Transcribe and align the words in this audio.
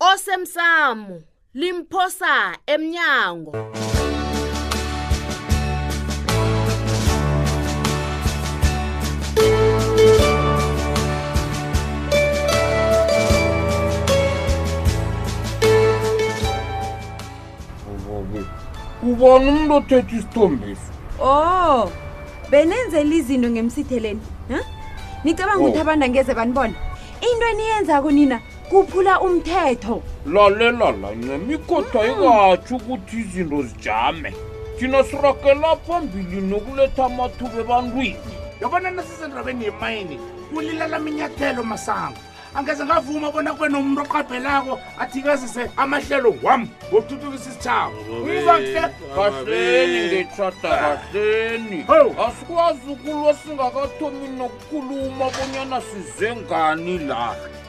osemsamo 0.00 1.22
limphosa 1.54 2.52
emnyango 2.66 3.52
ubona 19.02 19.50
umntu 19.50 19.74
othetha 19.74 20.16
isithombiso 20.16 20.80
o 21.20 21.90
benenzela 22.50 23.14
izinto 23.14 23.50
ngemsitheleni 23.54 24.20
ha 24.52 24.58
nicabanga 25.24 25.58
ukuthi 25.64 25.78
oh. 25.78 25.80
abantu 25.84 26.04
angeze 26.06 26.32
banibona 26.38 26.74
into 27.24 27.44
eniyenzako 27.52 28.10
nina 28.12 28.38
kuphula 28.70 29.20
umthetho 29.20 30.02
lalela 30.26 30.90
la 31.02 31.10
nemikotha 31.14 32.00
ikatsho 32.10 32.76
hmm. 32.76 32.76
ukuthi 32.76 33.16
izinto 33.20 33.62
zijame 33.62 34.32
thina 34.78 35.04
sirakela 35.04 35.76
phambili 35.86 36.40
nokuletha 36.40 37.04
amathuba 37.04 37.60
ebantwini 37.60 38.16
yobonana 38.60 39.02
sisendrabeni 39.02 39.64
yemayini 39.64 40.18
kulilala 40.54 40.98
minyathelo 40.98 41.62
masango 41.62 42.18
angeze 42.54 42.84
ngavuma 42.84 43.30
bona 43.32 43.54
kube 43.54 43.68
nomuntu 43.68 44.02
oqabhelako 44.02 44.78
athikazise 44.98 45.70
amahlelo 45.76 46.34
wam 46.42 46.68
ngokuthuthukisa 46.90 47.50
isithabo 47.50 47.96
kahleni 49.14 49.98
ngetshata 50.08 50.68
kahleni 50.78 51.84
asikwazi 52.28 52.88
ukulwa 52.92 53.34
singakathomi 53.34 54.28
nokukhuluma 54.38 55.24
bonyana 55.34 55.80
size 55.80 56.36
ngani 56.36 56.98
lakhe 56.98 57.65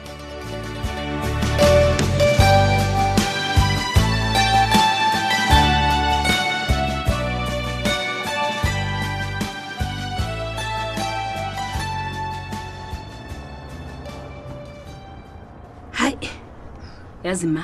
yazi 17.28 17.46
ma 17.54 17.62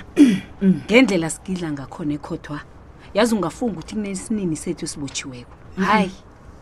ngendlela 0.62 1.28
sigidla 1.30 1.68
ngakhona 1.72 2.12
ekhothwa 2.18 2.58
yazi 3.16 3.32
ungafunga 3.34 3.72
ukuthi 3.72 3.94
kunesinini 3.94 4.56
sethu 4.56 4.84
esibotshiweko 4.84 5.54
hayi 5.88 6.12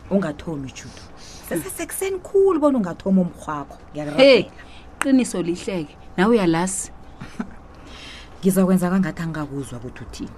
ungathomi 0.09 0.71
judo 0.77 1.03
sesesekuseni 1.49 2.19
khulu 2.19 2.59
bona 2.59 2.77
ungathomi 2.79 3.19
umrhwakho 3.21 3.77
ngiyaeyi 3.91 4.43
qiniso 4.99 5.41
lihleke 5.41 5.93
nawe 6.17 6.29
uyalasi 6.35 6.91
ngizakwenza 8.39 8.89
kwangathi 8.89 9.21
angingakuzwa 9.21 9.79
kuthi 9.83 10.03
uthini 10.03 10.37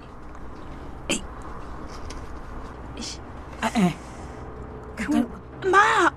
ma 5.72 6.10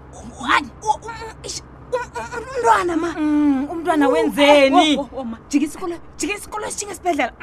umntwana 2.19 2.93
ma 3.03 3.09
mm, 3.17 3.59
umntwana 3.71 4.05
wenzeni 4.11 4.89
oh, 4.97 5.01
oh, 5.01 5.07
oh, 5.19 5.25
jika 5.49 5.65
isikolo 5.67 5.95
jika 6.19 6.33
isikolo 6.37 6.63
esijinga 6.69 6.93
esibhedlela 6.93 7.33
mm, 7.33 7.39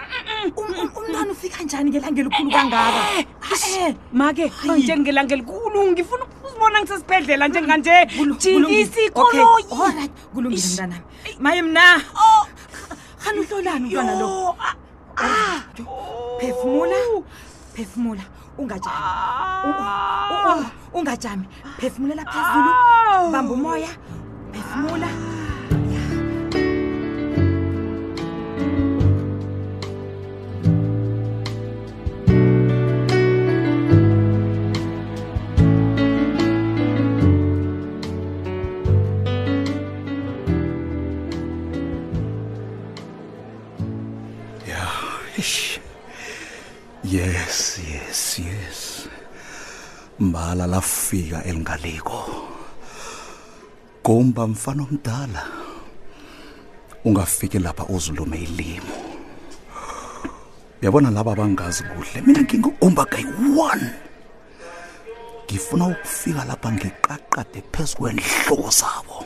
mm, 0.56 0.62
um, 0.62 0.68
umntwana 0.98 1.30
ufika 1.32 1.62
njani 1.64 1.88
ngelanga 1.90 2.20
elikhulu 2.20 2.50
kangaka 2.56 3.00
eh, 3.18 3.24
eh, 3.52 3.64
eh, 3.80 3.90
make 4.12 4.44
njengelanga 4.76 5.32
elikhulu 5.36 5.78
ngifuna 5.92 6.22
ukuzibona 6.24 6.76
ngisesibhedlela 6.80 7.44
njenganje 7.48 7.94
jika 8.40 8.68
isikoloyikulungilemntanam 8.80 11.00
maye 11.44 11.60
mna 11.62 11.84
khani 13.22 13.38
uhlolani 13.42 13.84
umntwana 13.86 14.14
lo 14.20 14.28
ah, 14.66 14.74
ah. 15.24 15.56
phefumula 16.40 16.96
phefumula 17.74 18.22
ungajami 18.60 19.00
ah. 19.02 20.60
ungajami 20.98 21.46
phefumulela 21.80 22.22
phezulu 22.32 22.70
bamba 23.32 23.54
umoya 23.58 23.88
mulas. 24.74 25.14
Yes, 47.16 47.78
yes, 47.78 48.20
yes. 48.44 49.08
Bala 50.18 50.66
la 50.66 50.80
figa 50.82 51.40
el 51.42 51.62
galigo. 51.62 52.55
gumba 54.06 54.46
mfana 54.46 54.82
omdala 54.82 55.46
ungafiki 57.04 57.58
lapha 57.58 57.84
uzulume 57.86 58.36
ilimo 58.38 58.86
uyabona 60.82 61.10
laba 61.10 61.32
abangazi 61.32 61.82
kuhle 61.82 62.20
mina 62.26 62.40
ngingugumba 62.42 63.02
kayi-one 63.10 63.88
ngifuna 65.46 65.84
ukufika 65.90 66.42
lapha 66.46 66.68
ngiqaqade 66.76 67.60
phezu 67.74 67.94
kwenhloko 67.98 68.70
zabo 68.78 69.16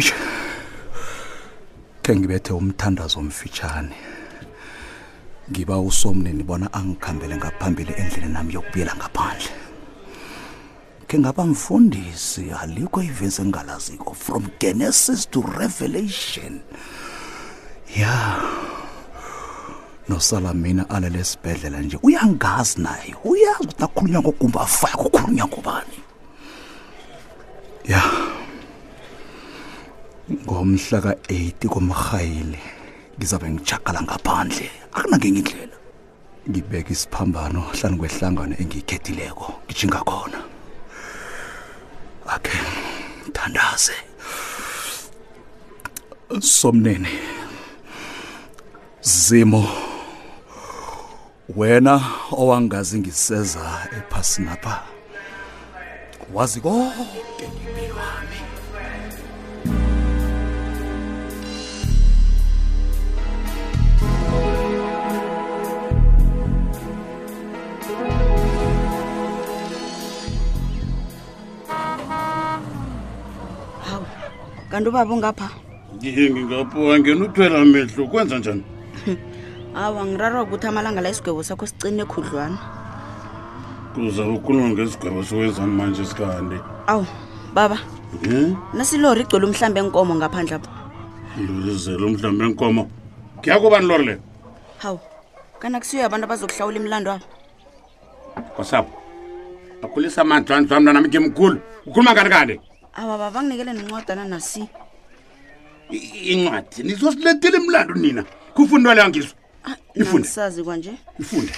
ish 0.00 0.10
khe 2.02 2.10
ngibethe 2.16 2.52
umthandazo 2.56 3.16
omfitshane 3.20 3.96
ngiba 5.50 5.74
usomnini 5.88 6.42
bona 6.48 6.66
angikhambele 6.78 7.34
ngaphambili 7.36 7.92
endlini 8.00 8.28
nami 8.32 8.50
yokubuyela 8.56 8.92
ngaphandle 8.96 9.59
khe 11.10 11.18
ngaba 11.18 11.44
mfundisi 11.46 12.44
alikho 12.62 13.02
ivesi 13.02 13.42
engingalaziko 13.42 14.14
from 14.14 14.42
genesis 14.60 15.26
to 15.30 15.42
revelation 15.58 16.60
ya 17.96 17.96
yeah. 17.96 18.42
nosalamina 20.08 20.90
alele 20.90 21.24
sibhedlela 21.24 21.80
nje 21.80 21.98
uyangazi 22.02 22.80
naye 22.80 23.14
uyazi 23.24 23.56
ukuthi 23.60 23.84
akhulunywa 23.84 24.20
ngokumba 24.22 24.60
afaya 24.60 24.96
kukhulunywa 24.96 25.46
ngobani 25.46 25.98
ya 27.84 28.02
ngomhla 30.46 30.98
ka-8 31.04 31.66
komrhayili 31.74 32.58
ngizabe 33.18 33.46
ngijakala 33.50 34.02
ngaphandle 34.06 34.70
akunangenye 34.94 35.38
indlela 35.40 35.76
ngibeka 36.50 36.90
isiphambano 36.94 37.60
hlani 37.74 37.96
kwehlangano 37.98 38.54
engiyikhethileko 38.62 39.46
ngijinga 39.66 39.98
khona 40.06 40.49
wakhe 42.30 42.58
thandaze 43.34 43.94
somnene 46.40 47.08
zimo 49.16 49.62
wena 51.56 51.94
owangazi 52.40 52.94
ngiseza 53.00 53.64
ephasini 53.98 54.46
lapha 54.50 54.76
wazi 56.34 56.58
konke 56.64 57.46
kanti 74.70 74.88
ubaba 74.88 75.10
ungapha 75.14 75.50
ngingapho 75.98 76.78
angena 76.94 77.24
uthwela 77.26 77.64
mehlo 77.64 78.06
kwenza 78.06 78.38
njani 78.38 78.62
awa 79.82 80.06
ngirarwa 80.06 80.42
ukuthi 80.42 80.66
amalanga 80.66 81.00
la 81.02 81.10
isigwebo 81.10 81.42
sakho 81.42 81.66
sicine 81.66 82.04
khudlwana 82.06 82.54
kuzawa 83.94 84.32
ukhuluma 84.38 84.68
ngesigwebo 84.70 85.24
sokwenzani 85.26 85.72
manje 85.76 86.04
sikandi 86.06 86.56
awu 86.86 87.06
baba 87.54 87.78
um 88.30 88.54
nasilori 88.74 89.20
igcwele 89.26 89.44
umhlawumbi 89.50 89.80
enkomo 89.82 90.12
ngaphandle 90.14 90.54
apho 90.54 90.70
lizele 91.66 92.04
umhlawumbi 92.06 92.44
enkomo 92.46 92.82
ngiyakubani 93.38 93.86
lori 93.86 94.04
leyo 94.06 94.20
hawu 94.78 94.98
kana 95.58 95.78
kusiyo 95.82 96.06
abantu 96.06 96.24
abazokuhlawula 96.24 96.76
imlando 96.78 97.10
abo 97.12 97.26
kosabo 98.56 98.90
akhulisa 99.82 100.22
amandlwandlwa 100.22 100.78
mntwana 100.80 101.00
mgimkhulu 101.02 101.58
ukhuluma 101.86 102.12
ngani 102.12 102.30
kanti 102.30 102.56
ababa 102.94 103.30
banginikele 103.30 103.72
nencwadana 103.72 104.24
nasi 104.24 104.68
incwadi 106.32 106.82
nizosilethela 106.82 107.58
imlando 107.58 107.94
nina 107.94 108.24
kufundi 108.54 108.88
waleyangizwa 108.88 109.32
ah, 109.64 109.76
ifundsazi 109.94 110.62
kwanje 110.64 110.92
ifunde 111.18 111.52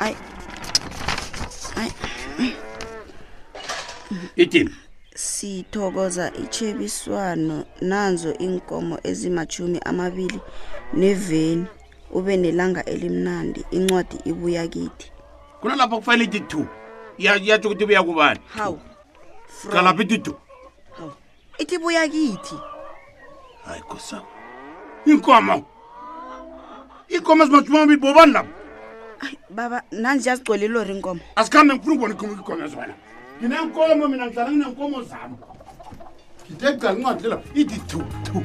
ayi 0.00 0.16
ayi 1.76 1.92
itini 4.36 4.70
sithokoza 5.14 6.32
ichebiswano 6.44 7.64
nanzo 7.80 8.34
inkomo 8.34 8.98
ezimashumi 9.02 9.78
amabili 9.84 10.40
neveni 10.92 11.66
ube 12.10 12.36
nelanga 12.36 12.84
elimnandi 12.84 13.64
incwadi 13.70 14.16
ibuya 14.24 14.68
kithi 14.68 15.12
kunalapho 15.60 15.96
kufanele 15.98 16.24
ithi 16.24 16.40
two 16.40 16.66
iyatsho 17.18 17.68
ukuthi 17.68 17.82
ibuya 17.84 18.02
kubani 18.02 18.40
haw 18.54 18.76
qalaphi 19.70 20.06
tidu 20.08 20.34
oh. 21.02 21.12
ithi 21.58 21.78
buya 21.82 22.06
kithi 22.12 22.56
hayi 23.64 23.82
kosa 23.88 24.16
inkomo 25.06 25.56
inkomo 27.16 27.42
ezimatumami 27.44 27.96
bobani 27.96 28.32
lapo 28.32 28.52
baba 29.50 29.82
nanje 29.90 30.28
yazigcwele 30.28 30.64
ilori 30.66 30.92
inkomo 30.96 31.20
asikhambe 31.36 31.74
ngifuna 31.74 31.94
ukubona 31.94 32.14
ikhomo 32.14 32.32
ikhomo 32.40 32.60
yazwena 32.62 32.94
nginenkomo 33.38 34.08
mina 34.10 34.24
ngidlala 34.26 34.50
nginenkomo 34.50 34.96
zami 35.10 35.36
ngide 36.52 36.68
gcala 36.76 36.92
incwadi 36.98 37.22
lela 37.22 37.36
ithi 37.60 37.78
thu 37.88 37.98
thu 38.24 38.36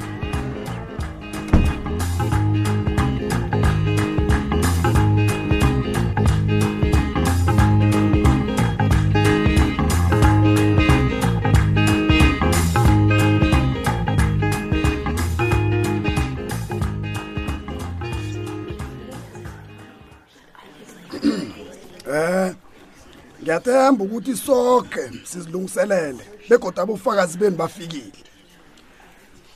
ngithemba 23.92 24.04
ukuthi 24.06 24.36
sonke 24.38 25.12
sizilungiselele 25.24 26.20
begoda 26.50 26.82
abofakazi 26.82 27.38
beni 27.38 27.56
bafikile 27.56 28.24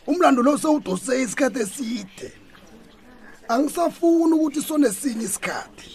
umlando 0.08 0.44
lo 0.44 0.58
sewudose 0.58 1.22
isikhathi 1.22 1.60
eside 1.60 2.34
angisafuni 3.48 4.34
ukuthi 4.34 4.62
sonesinye 4.62 5.26
isikhathi 5.26 5.90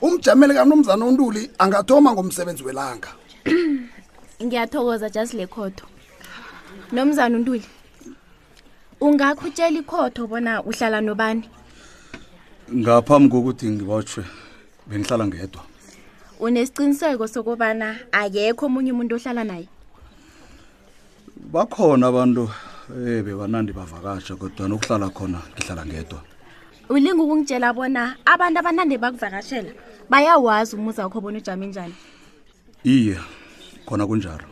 umjameli 0.00 0.54
kanomzana 0.54 1.04
ontuli 1.04 1.50
angathoma 1.58 2.12
ngomsebenzi 2.12 2.62
welanga 2.62 3.08
ngiyathokoza 4.42 5.10
just 5.10 5.34
lekhotho 5.34 5.86
nomzana 6.92 7.36
untuli 7.38 7.66
ungakhutshela 9.00 9.78
ikhotho 9.80 10.26
bona 10.26 10.62
uhlala 10.62 11.00
nobani 11.00 11.48
ngaphambi 12.80 13.28
kokuthi 13.34 13.66
ngibotshwe 13.70 14.22
bengihlala 14.86 15.26
ngedwa 15.26 15.62
unesiqiniseko 16.42 17.24
sokubana 17.30 17.88
akekho 18.12 18.66
omunye 18.66 18.90
umuntu 18.92 19.14
ohlala 19.14 19.42
naye 19.46 19.66
bakhona 21.54 22.10
abantu 22.10 22.50
e 22.90 23.22
bebanandi 23.22 23.70
bavakasha 23.70 24.34
kodwana 24.34 24.74
ukuhlala 24.74 25.06
khona 25.14 25.38
ngihlala 25.54 25.82
ngedwa 25.86 26.20
ulinga 26.90 27.22
ukungitshela 27.22 27.68
bona 27.72 28.02
abantu 28.26 28.56
abanandi 28.58 28.94
bakuvakashela 28.98 29.70
bayawazi 30.10 30.74
umuza 30.74 31.06
wakho 31.06 31.20
bona 31.22 31.38
ujame 31.38 31.66
njani 31.70 31.94
iye 32.82 33.16
khona 33.86 34.02
kunjalo 34.02 34.46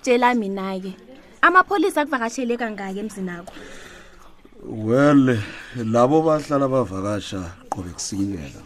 tshela 0.00 0.32
mina-ke 0.32 0.96
amapholisa 1.44 2.00
akuvakashele 2.08 2.56
kangaki 2.56 2.98
emzini 3.04 3.32
akho 3.36 3.52
well 4.84 5.26
labo 5.92 6.24
bahlala 6.24 6.64
bavakasha 6.72 7.60
qobe 7.68 7.92
kusikinyela 7.92 8.64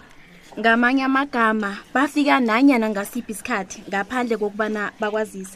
ngamanye 0.59 1.05
amagama 1.05 1.79
bafika 1.95 2.41
nanyana 2.43 2.91
ngasiphi 2.91 3.33
isikhathi 3.33 3.79
ngaphandle 3.89 4.35
kokubana 4.37 4.91
bakwazise 5.01 5.55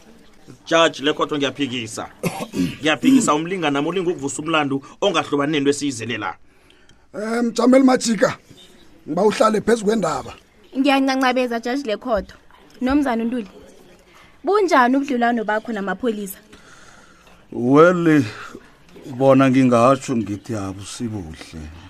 judge 0.66 1.02
lekhotho 1.02 1.34
ngiyaphikisa 1.42 2.06
ngiyaphikisa 2.80 3.34
umlingana 3.34 3.70
nami 3.82 3.88
ulinga 3.90 4.10
ukuvusa 4.14 4.38
umlando 4.46 4.78
ongahlobaneni 5.02 5.60
lwesiyizelela 5.66 6.36
um 7.14 7.20
eh, 7.20 7.42
mjameli 7.44 7.84
majika 7.84 8.38
ngiba 9.08 9.22
uhlale 9.26 9.58
phezu 9.60 9.84
kwendaba 9.84 10.32
ngiyancancabeza 10.78 11.60
judge 11.60 11.82
lekhotho 11.82 12.36
nomzana 12.80 13.22
untuli 13.24 13.50
bunjani 14.44 14.96
ubudlulwano 14.96 15.42
bakho 15.44 15.72
namapholisa 15.74 16.38
weli 17.52 18.22
bona 19.18 19.50
ngingatsho 19.50 20.14
ngithi 20.16 20.54
abusibuhle 20.54 21.81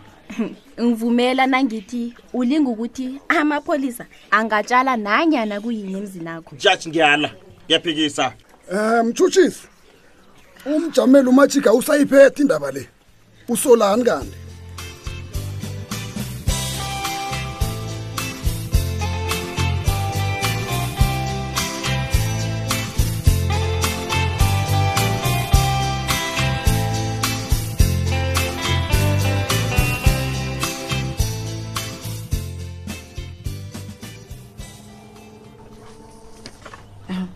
ngivumela 0.83 1.47
nangithi 1.47 2.15
ulinga 2.33 2.71
ukuthi 2.71 3.21
amapholisa 3.29 4.07
angatshala 4.31 4.97
nanyana 4.97 5.61
kuyini 5.61 5.93
emzini 5.99 6.29
akho 6.31 6.57
judge 6.57 6.89
ngiyala 6.91 7.29
ngiyaphikisa 7.67 8.33
um 8.73 9.07
mtshutshisi 9.09 9.63
umjameli 10.67 11.29
umajika 11.29 11.75
usayiphethe 11.75 12.43
indaba 12.43 12.71
le 12.73 12.89
usolani 13.49 14.05
kanti 14.05 14.42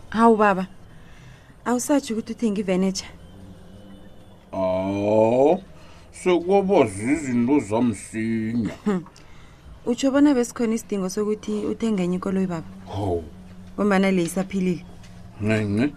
hawu 0.09 0.35
baba 0.35 0.67
awusatsho 1.65 2.13
ukuthi 2.13 2.31
uthenge 2.31 2.61
ivenetsha 2.61 3.05
awu 4.51 5.61
sekwaba 6.11 6.85
zizinto 6.87 7.59
zamsinya 7.59 8.73
hmm. 8.85 9.03
utsho 9.85 10.11
bona 10.11 10.33
besikhona 10.33 10.73
isidingo 10.75 11.09
sokuthi 11.09 11.51
uthenge 11.71 12.03
enye 12.03 12.15
ikoloyi 12.17 12.47
baba 12.47 12.69
hawu 12.87 13.23
gombana 13.77 14.11
le 14.11 14.23
isaphilile 14.23 14.85
nene 15.41 15.93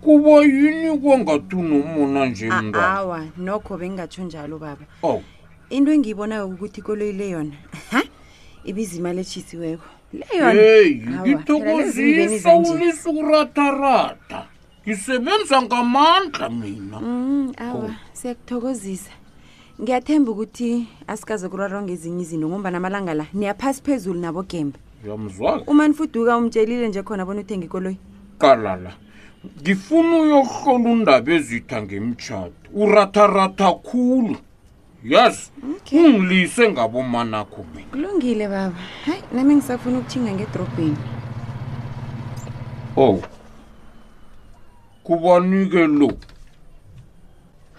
kuba 0.00 0.30
yini 0.30 0.98
kwangathi 0.98 1.56
unomona 1.56 2.26
nje 2.26 2.48
awa 2.74 3.24
nokho 3.36 3.76
bengingatsho 3.76 4.22
njalo 4.24 4.58
baba 4.58 4.84
oh. 5.02 5.22
into 5.70 5.92
engiyibonayo 5.92 6.46
ukuthi 6.48 6.80
ikoloyi 6.80 7.12
le 7.12 7.28
yona 7.30 7.56
ibizimali 8.64 9.20
etshisiweko 9.20 9.84
leyongithokozisa 10.54 12.54
ulisa 12.56 13.10
ukuratarata 13.10 14.46
ngisebenza 14.86 15.62
ngamandla 15.62 16.46
mina 16.60 16.98
mm, 17.00 17.52
awa 17.58 17.90
siyakuthokozisa 18.18 19.10
ngiyathemba 19.82 20.30
ukuthi 20.34 20.70
asikaze 21.10 21.48
kurarwa 21.48 21.82
ngezinye 21.82 22.22
izinto 22.22 22.46
ngombana 22.48 22.76
amalanga 22.78 23.14
la 23.14 23.24
niyaphasi 23.34 23.82
phezulu 23.82 24.20
nabo 24.20 24.42
gembe 24.42 24.78
yamzwaka 25.08 25.64
umani 25.66 25.94
fuduka 25.94 26.36
umtshelile 26.38 26.88
nje 26.88 27.02
khona 27.02 27.26
bona 27.26 27.40
uthenga 27.40 27.64
ikoloyi 27.66 27.96
kalala 28.38 28.92
ngifuna 29.62 30.16
uyohlola 30.22 30.90
undaba 30.92 31.30
ezitha 31.36 31.82
ngemtshato 31.82 32.52
uratharatha 32.74 33.68
khulu 33.82 34.36
yes 35.04 35.50
ungilise 35.92 36.68
ngabomanakho 36.72 37.64
mina 37.74 37.84
kulungile 37.90 38.48
baba 38.48 38.74
hayi 39.04 39.22
nami 39.32 39.54
ngisafuna 39.54 39.98
ukuthinga 39.98 40.32
ngedrobheni 40.32 40.96
ow 42.96 43.10
oh. 43.12 43.22
kubani-ke 45.04 45.84
lo 46.00 46.08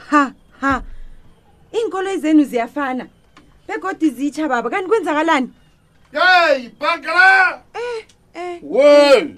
ha 0.10 0.24
ha 0.62 0.74
iy'nkolo 1.74 2.10
ezenu 2.16 2.44
ziyafana 2.44 3.08
begodi 3.68 4.08
zitsha 4.10 4.48
baba 4.48 4.70
kanti 4.70 4.88
kwenzakalani 4.90 5.50
yeyi 6.14 6.70
bhangela 6.80 7.64
eh 7.74 8.06
eh 8.34 8.58
we 8.64 8.86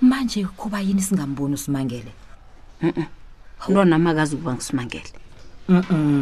manje 0.00 0.44
kuba 0.44 0.80
yini 0.80 1.02
singamboni 1.02 1.54
usimangele 1.54 2.12
umntwana 3.68 3.98
makazi 3.98 4.34
ukuba 4.36 4.54
ngisimangele 4.54 5.10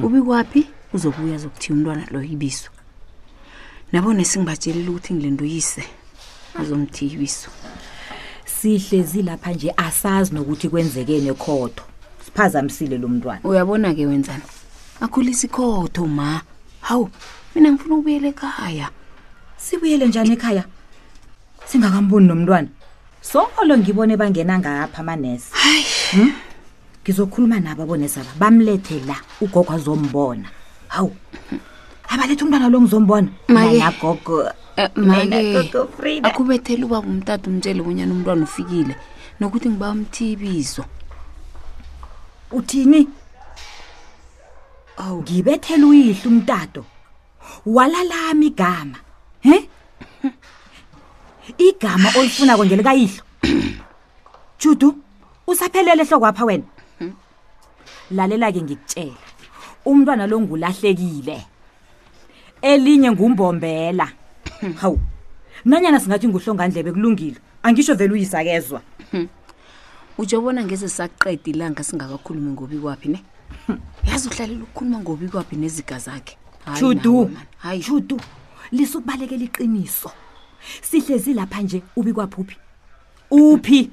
ubi 0.03 0.23
kwaphi 0.23 0.67
uzobuya 0.95 1.39
zokuthiya 1.39 1.73
umntwana 1.77 2.07
lo 2.11 2.23
ibiso 2.23 2.71
nabo 3.95 4.13
nesingibatshelile 4.15 4.91
ukuthi 4.91 5.15
ngilendoyise 5.15 5.83
azomthi 6.61 7.07
iwiso 7.07 7.51
sihle 8.57 9.03
zilapha 9.11 9.51
nje 9.55 9.71
asazi 9.87 10.31
nokuthi 10.35 10.69
kwenzekene 10.69 11.33
khotho 11.43 11.85
siphazamisile 12.25 12.97
lo 13.03 13.09
mntwana 13.13 13.41
uyabona-ke 13.51 14.05
wenzani 14.11 14.43
akhulisa 15.05 15.45
ikhotho 15.47 16.03
ma 16.07 16.43
hawu 16.87 17.07
mina 17.55 17.69
ngifuna 17.71 17.95
ukubuyela 17.95 18.29
ekhaya 18.35 18.87
sibuyele 19.65 20.05
njani 20.11 20.33
ekhaya 20.37 20.65
singakamboni 21.71 22.27
nomntwana 22.29 22.69
solo 23.31 23.75
ngibone 23.79 24.17
bangena 24.17 24.55
ngapha 24.59 24.99
amanesa 25.03 25.49
hayi 25.63 25.85
hmm? 26.15 26.33
ngizokhuluma 27.03 27.55
hmm? 27.57 27.65
nabo 27.65 27.83
abonesaba 27.83 28.31
bamlethe 28.41 28.99
la 29.09 29.17
ugogo 29.41 29.73
azombona 29.73 30.49
hawu 30.89 31.15
hmm. 31.51 31.61
abaletha 32.15 32.45
umntwana 32.47 32.69
lo 32.73 32.79
ngizombona 32.87 33.29
nagogo 33.51 34.47
eh, 34.79 34.91
manje 34.95 35.67
akubethele 36.23 36.87
ubaba 36.87 37.03
umtata 37.07 37.47
umtshele 37.51 37.83
kunyana 37.83 38.13
umntwana 38.15 38.43
ufikile 38.49 38.95
nokuthi 39.43 39.69
ngiba 39.75 39.89
umthibizo 39.91 40.85
uthini 42.55 43.01
awu 45.03 45.23
ngibethele 45.27 45.85
uyihle 45.91 46.27
umtato 46.31 46.83
walalami 47.67 48.47
igama 48.51 48.99
he 49.43 49.59
igama 51.59 52.09
olifuna 52.19 52.57
konje 52.57 52.77
likayihlo 52.79 53.23
Judu 54.61 54.95
usaphelele 55.51 56.03
ehlokwapha 56.07 56.45
wena 56.47 56.63
hmm. 56.99 57.13
lalela 58.15 58.53
ke 58.55 58.63
ngikutshela 58.63 59.19
umntwana 59.91 60.25
lo 60.31 60.39
ngulahlekile 60.41 61.54
elinye 62.65 63.11
ngumbombela 63.13 64.09
hawu 64.77 64.99
nanyana 65.65 66.01
singathi 66.01 66.29
nguhlongandlebe 66.29 66.93
kulungile 66.93 67.37
angisho 67.63 67.95
vele 67.95 68.13
uyisakezwa 68.13 68.81
utsho 70.19 70.41
bona 70.41 70.65
ngeze 70.65 70.89
saqeda 70.89 71.43
ilanga 71.51 71.85
singakakhulumi 71.85 72.51
ngobi 72.53 72.79
kwaphi 72.79 73.09
ne 73.09 73.23
yazi 74.09 74.29
uhlalela 74.29 74.63
ukukhuluma 74.65 74.99
ngobi 75.01 75.29
kwaphi 75.29 75.57
neziga 75.57 75.99
zakhe 75.99 76.37
judu 76.81 77.31
hayi 77.59 77.81
judu 77.85 78.19
lisukubalekela 78.73 79.45
iqiniso 79.45 80.11
sihlezi 80.83 81.35
lapha 81.35 81.61
nje 81.63 81.83
ubi 81.97 82.13
kwaphi 82.13 82.41
uphi 82.41 82.57
uphi 83.53 83.91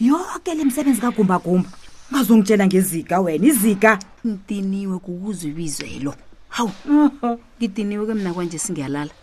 yonke 0.00 0.54
le 0.54 0.64
msebenzi 0.64 1.00
kagumbagumba 1.00 1.68
ungazongitshela 2.12 2.66
ngezika 2.66 3.20
wena 3.20 3.46
izika 3.46 3.98
ntiniwe 4.24 4.98
kukuzwe 4.98 5.50
ibizwelo 5.50 6.14
hawu 6.54 6.70
ngidiniwe 7.58 8.04
ke 8.08 8.12
mina 8.14 8.30
kwanje 8.34 8.58
singiyalala 8.64 9.14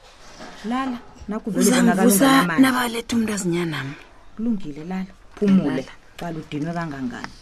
lala 0.71 0.97
nakuuzamvusa 1.29 2.29
nabaletha 2.63 3.13
umntu 3.15 3.29
azinyanami 3.35 3.95
kulungile 4.35 4.81
lala 4.91 5.11
phumule 5.35 5.83
qala 6.19 6.35
udinwe 6.41 6.71
kangangani 6.77 7.33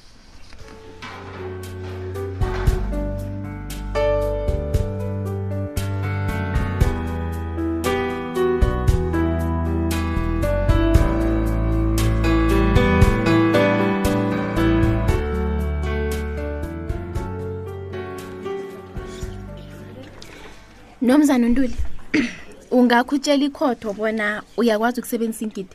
nomzana 21.18 21.48
untuli 21.48 21.76
ungakho 22.72 23.16
utshela 23.16 23.44
ikhotho 23.46 23.94
bona 23.94 24.42
uyakwazi 24.58 25.00
ukusebenzisa 25.00 25.46
ingidi 25.46 25.70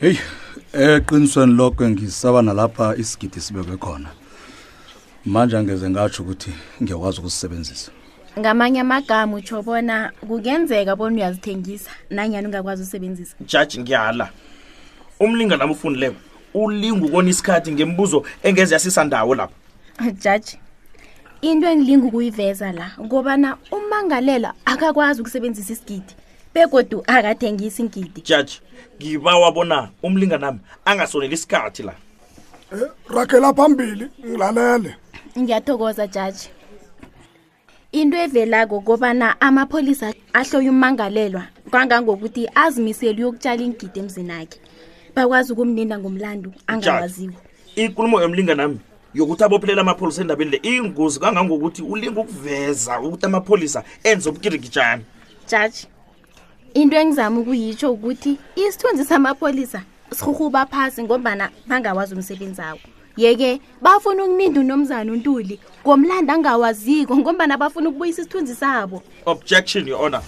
heyi 0.00 0.18
eqinisweni 0.72 1.54
lokho 1.54 1.90
ngisaba 1.90 2.42
nalapha 2.42 2.96
isigidi 2.96 3.40
sibekwe 3.40 3.76
khona 3.76 4.08
manje 5.24 5.56
angeze 5.58 5.90
ngatsho 5.90 6.22
ukuthi 6.22 6.50
ngiyakwazi 6.82 7.18
ukusisebenzisa 7.18 7.90
ngamanye 8.38 8.80
amagama 8.80 9.36
utsho 9.36 9.62
bona 9.62 10.10
kungenzeka 10.28 10.96
bona 10.96 11.16
uyazithengisa 11.16 11.90
nanyani 12.10 12.46
ungakwazi 12.46 12.82
ukusebenzisa 12.82 13.36
jaji 13.40 13.80
ngiyala 13.80 14.30
umlinga 15.20 15.56
nami 15.56 15.72
ufunileko 15.72 16.16
ulinga 16.54 17.06
ukona 17.06 17.30
isikhathi 17.30 17.72
ngembuzo 17.72 18.24
engeze 18.42 18.74
yasisandawo 18.74 19.34
lapha 19.34 19.54
jaji 20.22 20.58
into 21.52 21.66
engilinga 21.68 22.06
ukuyiveza 22.06 22.72
la 22.72 22.90
ngobana 23.00 23.56
umangalela 23.70 24.54
akakwazi 24.64 25.20
ukusebenzisa 25.20 25.72
isigidi 25.72 26.14
begodu 26.54 27.02
akathengisi 27.06 27.82
ingidi 27.82 28.20
judge 28.22 28.52
ngiba 29.02 29.38
wabona 29.38 29.88
umlinganami 30.02 30.58
angasoneli 30.84 31.34
isikhathi 31.34 31.82
la 31.82 31.94
eh, 32.72 32.88
rakela 33.08 33.54
phambili 33.54 34.08
ngilalele 34.20 34.96
ngiyathokoza 35.38 36.06
judge 36.06 36.50
into 37.92 38.16
evelako 38.16 38.80
kobana 38.80 39.40
amapholisa 39.40 40.14
ahloye 40.32 40.70
umangalelwa 40.70 41.44
kangangokuthi 41.70 42.48
azimiseli 42.54 43.22
uyokutshala 43.22 43.62
ingidi 43.62 44.00
emzinakhe 44.00 44.58
bakwazi 45.14 45.52
ukumninda 45.52 45.98
ngomlando 45.98 46.50
angawaziwo 46.66 47.34
inkulumo 47.76 48.20
yomlinganami 48.22 48.78
yokuthi 49.16 49.44
abophelela 49.44 49.80
amapholisa 49.80 50.20
endabeni 50.22 50.50
le 50.50 50.60
ingozi 50.62 51.20
kangangokuthi 51.20 51.82
ulinga 51.82 52.20
ukuveza 52.20 53.00
ukuthi 53.00 53.26
amapholisa 53.26 53.82
enze 54.04 54.28
ubukirigitshane 54.28 55.02
jaji 55.50 55.86
into 56.74 56.96
engizama 56.96 57.40
ukuyitsho 57.40 57.92
ukuthi 57.92 58.38
isithunzi 58.56 59.04
samapholisa 59.04 59.82
sirhuhuba 60.16 60.66
phasi 60.66 61.02
ngombana 61.02 61.50
bangawazi 61.66 62.14
umsebenzi 62.14 62.62
awo 62.62 62.78
yeke 63.16 63.60
bafuna 63.82 64.24
ukuninda 64.24 64.60
unomzana 64.60 65.12
untuli 65.12 65.58
ngomlanda 65.84 66.32
angawaziko 66.34 67.16
ngombana 67.16 67.56
bafuna 67.56 67.88
ukubuyisa 67.88 68.20
isithunzi 68.22 68.54
sabo 68.54 69.02
objection 69.26 69.88
your 69.88 69.98
honor 70.02 70.22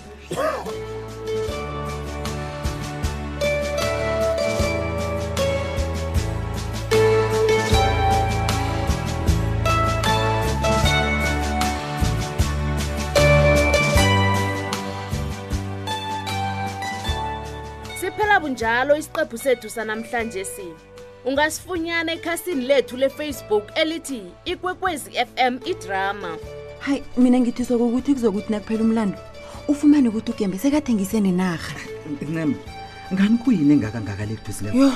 njalo 18.46 18.96
isiqephu 18.96 19.38
sethu 19.38 19.70
sanamhlanje 19.70 20.44
si 20.44 20.62
ungasifunyana 21.24 22.12
ekhasini 22.12 22.64
lethu 22.66 22.96
lefacebook 22.96 23.64
elithi 23.74 24.22
ikwekwezi 24.44 25.10
fm 25.28 25.54
idrama 25.64 26.36
hayi 26.78 27.02
mina 27.16 27.40
ngithiswa 27.40 27.78
kokuthi 27.78 28.14
kuzokuthi 28.14 28.52
nakuphela 28.52 28.80
umlando 28.82 29.18
ufumane 29.68 30.08
ukuthi 30.08 30.30
ugembe 30.30 30.58
sekathengisene 30.58 31.32
narha 31.32 31.74
nem 32.30 32.54
ngani 33.12 33.38
kuyini 33.42 33.72
engakangakalekuthusile 33.74 34.70
yo 34.78 34.92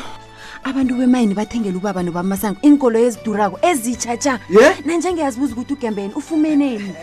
abantu 0.65 0.95
bemayini 0.95 1.35
bathengele 1.35 1.77
ubaba 1.77 2.03
nobamasango 2.03 2.59
iinkolo 2.63 2.99
ezidurako 2.99 3.59
ezitshatsha 3.67 4.39
ye 4.55 4.67
nanjengeyazibuza 4.87 5.53
ukuthi 5.53 5.73
ugembeni 5.75 6.13
ufumeneni 6.15 6.95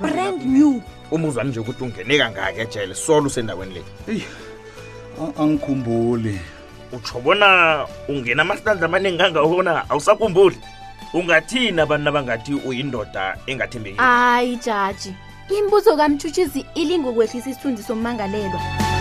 brand 0.00 0.42
new 0.48 0.80
umuzwani 1.10 1.50
nje 1.50 1.60
ukuthi 1.60 1.84
ungene 1.84 2.18
kangaki 2.18 2.60
ejele 2.60 2.94
solo 2.94 3.26
usendaweni 3.26 3.74
leyi 4.08 4.24
angikhumbuli 5.38 6.38
utsho 6.92 7.20
bona 7.20 7.48
ungena 8.08 8.42
amasitanza 8.42 8.84
amaningi 8.86 9.18
kangaona 9.18 9.72
awusakhumbuli 9.90 10.56
ungathini 11.18 11.80
abantu 11.84 12.08
abangathi 12.08 12.52
uyindoda 12.68 13.22
engathembekile 13.50 14.02
hayi 14.04 14.56
jaji 14.66 15.10
imbuzo 15.58 15.96
kamtshutshizi 15.96 16.60
ilingokwehlisa 16.80 17.48
isithunzi 17.50 17.82
sommangalelwa 17.82 18.60
so 18.62 18.97